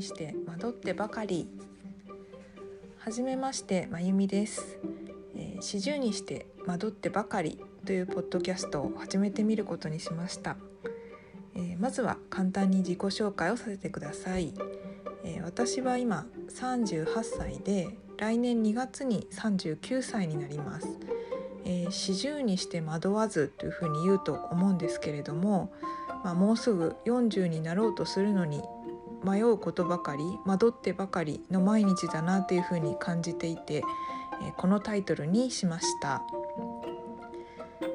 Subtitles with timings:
[0.00, 1.46] にして惑ってばかり。
[3.00, 4.78] はじめましてまゆみです。
[5.60, 10.56] 四十、にして惑ってばかりというポッドキャストを始めてみることにしました、
[11.54, 14.54] えー、まずは簡単に自己紹介をさせてください、
[15.22, 20.88] えー、私は今38歳で来年2月に39歳になります。
[21.90, 25.70] 四十、にして惑わずというふうに言うと思うんですけれども
[26.22, 28.62] まあ、もうすぐ40になろうとするのに
[29.24, 33.82] 迷うことばかり惑ってばかりの毎日だなというふうに感じていて、
[34.56, 36.22] このタイトルにしました。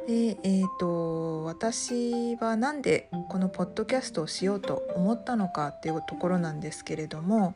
[0.08, 7.56] でえーと、私は何でこのポッドキャストをしようと思ったのかっていうところなんですけれども、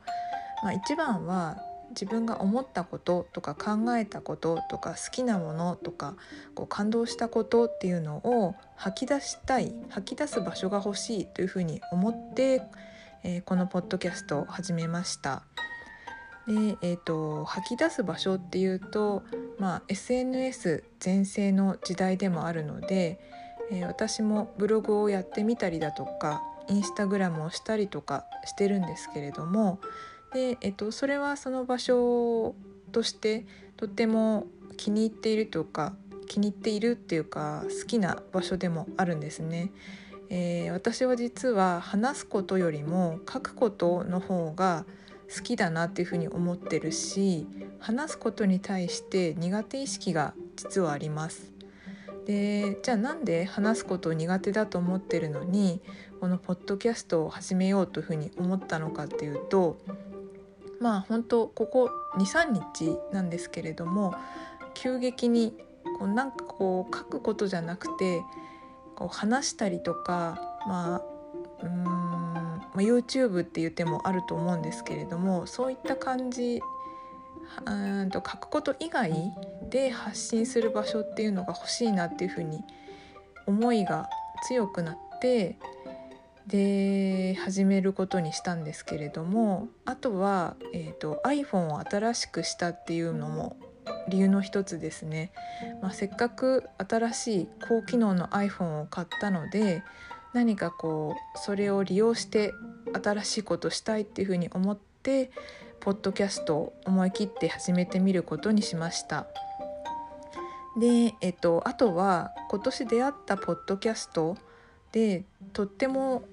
[0.63, 1.57] まあ、一番は
[1.89, 6.15] 自分が思ったこととか考えたこととか好きなものとか
[6.55, 12.63] こう感動したことっていうのを吐き出したい吐き出す場所が欲しいというふうに思って、
[13.23, 15.43] えー、このポッドキャストを始めました。
[16.47, 19.21] でえーと、吐き出す場所っていうと、
[19.59, 23.19] まあ、SNS 全盛の時代でもあるので、
[23.71, 29.79] えー、私もブログをやってみたりだとかインスタグラムをしたりとかしてるんですけれども
[30.33, 32.55] で、えっと、それはその場所
[32.91, 33.45] として
[33.77, 35.93] とっても気に入っているとか
[36.27, 39.71] 気に入っているっていうか好きな場所でもあるんですね。
[40.29, 44.85] えー、私は実は話すことよりも書くことの方が
[45.35, 47.47] 好きだなっていうふうに思ってるし
[47.79, 51.51] 話すことに対して苦手意識が実はあります。
[52.25, 55.81] でじゃあなんで話すことを苦手だと思ってるのに
[56.19, 59.77] このポッドキャストを始めようというふうに思ったのかっていうと
[60.79, 64.13] まあ本当ここ23日なんですけれども
[64.75, 65.55] 急激に
[65.97, 68.21] こうなんかこう書くことじゃなくて
[68.99, 71.01] こう話したりとかまあ
[71.63, 76.61] うん、まあ、YouTube っていう手もあると思うんですけれどもそういった感じ
[77.65, 79.11] うんと書くこと以外
[79.69, 82.63] で発信する場所っていうのが欲しいなっていうふうに
[83.47, 84.07] 思いが
[84.47, 85.57] 強くなって
[86.47, 93.57] で始めることにしたんですけれどもあとは、えーと、iPhone を新しくしたっていうのも
[94.09, 95.31] 理由の一つですね、
[95.81, 99.83] まあ、せっかく新しい高機能の iPhone を買ったので
[100.33, 102.53] 何かこうそれを利用して
[103.03, 105.31] 新しいことしたいっていうふうに思って
[105.79, 109.27] ポッドキャストを思い切って始めてみることにしました。
[110.77, 114.37] で、えっと、あとは今年出会ったポッドキャスト
[114.91, 116.23] でとっても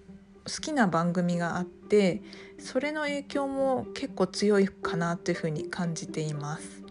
[0.44, 2.22] 好きな番組があって
[2.58, 6.85] それの影響も結構強いかなというふうに感じています。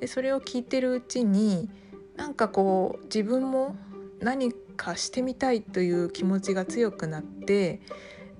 [0.00, 1.68] でそれを聞いてるうちに
[2.16, 3.76] なんかこう自分も
[4.20, 7.80] 何かしてみたいという気持ちが強くなって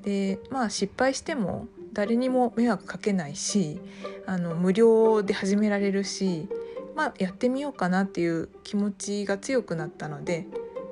[0.03, 3.81] でまあ失敗しても誰にも迷惑かけないし
[4.27, 6.49] あの無料で始められるし、
[6.95, 10.47] まあ、やってみようかなっていう気持ちが強くなったので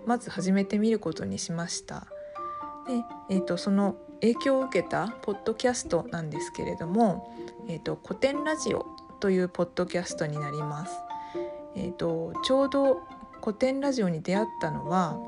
[0.07, 2.07] まず始めてみることにしました。
[2.87, 7.31] で、えーと、その影響を受けたポッドキャストなんですけれども
[7.69, 8.87] 「えーと、古典ラジオ」
[9.25, 10.99] というポッドキャストになります。
[11.77, 13.01] えーと、ちょうど
[13.43, 15.19] 古典ラジオに出会ったのは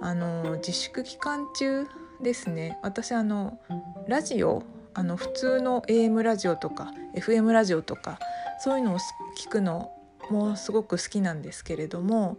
[0.00, 1.88] あの自粛期間中
[2.22, 3.58] ですね私あの
[4.06, 4.62] ラジオ
[4.94, 8.20] あの普通の AM ラジオとか FM ラジオとか
[8.60, 8.98] そういうのを
[9.36, 9.90] 聞くの
[10.30, 12.38] もすごく好きなんですけれども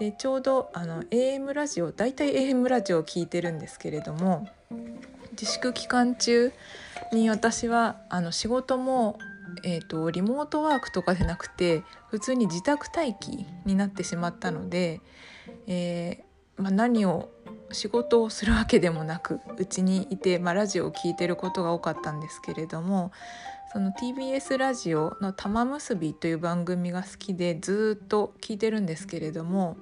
[0.00, 4.48] でちょうどあの AM ラジオ大体 AM ラジオを聞いてるんですけれども
[5.30, 6.52] 自粛期間中
[7.12, 9.18] に私はあの仕事も、
[9.62, 15.00] えーと、リモートワークとかでなくて普通に自宅待機になってしまったので、
[15.66, 17.30] えー、まあ、何を
[17.72, 23.12] 仕事をするわけでもなくうちにいて、まあ、ラジオを聴いてることが多かったんですけれども
[23.72, 29.76] その TBS ラジオの「玉結び」という番組が好きでずっと聞いてるんですけれども、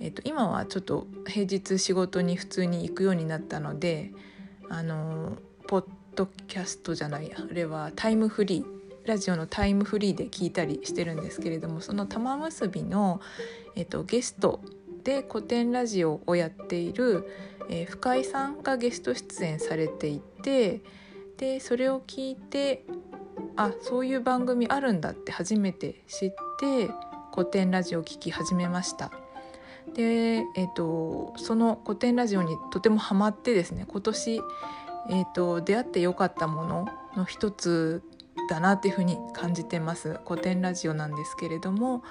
[0.00, 4.12] えー、と今はちょっと平日仕事に普通に行くようになったので
[4.70, 5.36] あの
[5.66, 5.84] ポッ
[6.14, 13.20] ドキャストじゃないあれはタイムフリーラジオのタイムフリーで聞いたりしてるんですけれどもその玉結びの、
[13.74, 14.60] えー、とゲスト
[15.04, 17.28] で古典ラジオをやっている、
[17.68, 20.82] えー、深井さんがゲスト出演されていて
[21.36, 22.84] でそれを聞いて
[23.56, 26.90] あそういう番組あるんだって初めて知って
[27.34, 29.10] 古典ラジオを聴き始めました。
[29.94, 38.02] で、えーと、その古典ラジオにとてもハマってですね今年、えーと、出会ってよかったものの一つ
[38.48, 42.02] だなっていうふうに感じてます古典ラジオなんですけれども、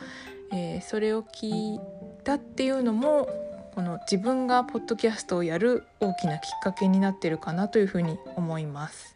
[0.52, 1.80] えー、それを聞い
[2.24, 3.28] たっていうのも
[3.74, 9.16] この自分がポッドキャストをやる大きなきっかけになってるかなというふうに思います。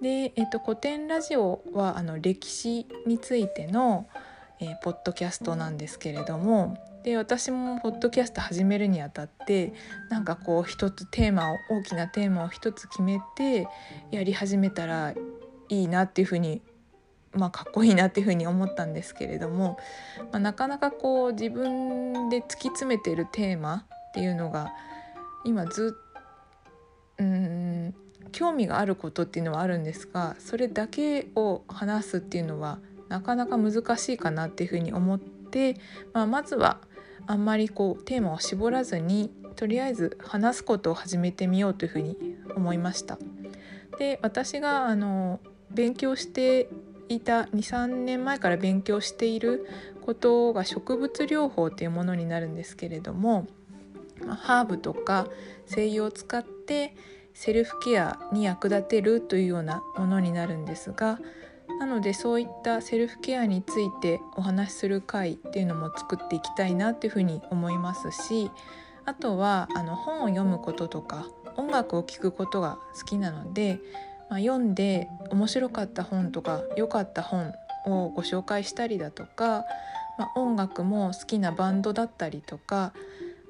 [0.00, 4.08] で、えーと、古典ラジオはあの歴史についての、
[4.60, 9.72] えー、ポッドキャストなんですけれどもで私もポッドキャスト始めるにあたって
[10.10, 13.68] なんかこう一つテーマを大きなテーマを一つ決めて
[14.10, 15.14] やり始めたら
[15.70, 16.62] いいなっていうふうに
[17.32, 19.78] まあ、かっこいいなっていうふうに思ったんですけれども、
[20.32, 24.72] まあ、なかなかこう自分で突き詰めてるテーマっていうのが
[25.44, 26.10] 今ずっ
[27.20, 27.94] うん
[28.32, 32.78] 興味があることっていうのはあるんですがそれだけを話すっていうのは
[33.08, 35.76] なかなか難しいかなっていうふうに思って、
[36.12, 36.78] まあ、まずは
[37.26, 42.16] あんまりこうテーマを絞らずにとりあえず話すことを始めてみようというふうに
[42.56, 43.18] 思いました。
[43.98, 45.40] で私があの
[45.70, 46.68] 勉強して
[47.08, 49.66] いた23年前から勉強している
[50.02, 53.46] ことが植物療法っていうものになるんですけれども
[54.26, 55.26] ハーブとか
[55.66, 56.94] 精油を使って
[57.34, 61.18] セルフケアに役立てるというようなものになるんですが
[61.78, 68.50] なのでそういったセルフケアについてお話しする会っていうのも作っていきたいなっていうふうに思いますし
[69.06, 71.26] あとはあの本を読むこととか
[71.56, 73.80] 音楽を聴くことが好きなので
[74.30, 77.52] まあ、読んで面白かった本とか良かった本
[77.84, 79.64] をご紹介したりだとか、
[80.18, 82.92] まあ、音楽も好きなバンドだったりとか、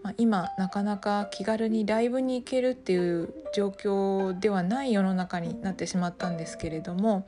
[0.03, 7.27] まあ、今なかなか気軽にライブに行けるっていう状況ではない世の中になってしまったんですけれども、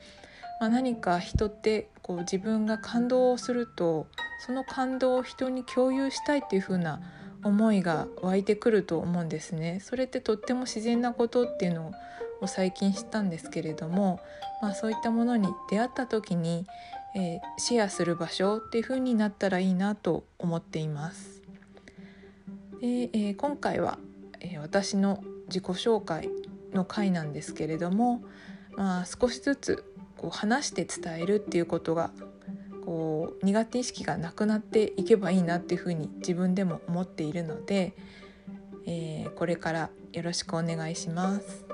[0.59, 4.07] まあ、何か人ってこう自分が感動をすると
[4.45, 7.01] その感動を人に共有したいっていう風な
[7.43, 9.79] 思いが湧いてくると思うんですね。
[9.81, 11.91] それってとっても自然なことっていうのを
[12.43, 14.19] を最近知ったんですけれども、
[14.61, 16.67] まあ、そういったものに出会った時に、
[17.15, 21.41] えー、シェアする場所っていう風になったらいいなと思っています。
[22.79, 23.97] でえー、今回は、
[24.41, 26.29] えー、私の自己紹介
[26.73, 28.21] の回なんですけれども、
[28.75, 29.85] まあ、少しずつ
[30.17, 32.11] こう話して伝えるっていうことが
[32.83, 37.93] こう苦手意識がなくなっていけばいいなっていうふうに自分でも思っているので、
[38.85, 41.72] えー、これからよろしくお願いします。